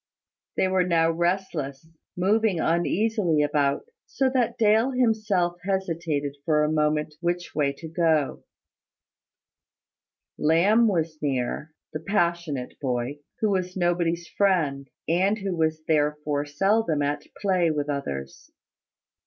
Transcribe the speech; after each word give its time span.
They 0.57 0.67
were 0.67 0.83
now 0.83 1.11
restless, 1.11 1.85
moving 2.17 2.59
uneasily 2.59 3.43
about, 3.43 3.85
so 4.07 4.31
that 4.31 4.57
Dale 4.57 4.89
himself 4.89 5.57
hesitated 5.63 6.37
for 6.43 6.63
a 6.63 6.71
moment 6.71 7.13
which 7.21 7.53
way 7.53 7.71
to 7.73 7.87
go. 7.87 8.43
Lamb 10.39 10.87
was 10.87 11.19
near, 11.21 11.75
the 11.93 11.99
passionate 11.99 12.79
boy, 12.79 13.19
who 13.41 13.51
was 13.51 13.77
nobody's 13.77 14.27
friend, 14.27 14.89
and 15.07 15.37
who 15.37 15.55
was 15.55 15.83
therefore 15.83 16.47
seldom 16.47 17.03
at 17.03 17.25
play 17.39 17.69
with 17.69 17.87
others. 17.87 18.49